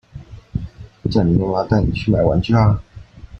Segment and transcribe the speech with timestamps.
[1.11, 2.81] 叫你媽媽帶你去買玩具啊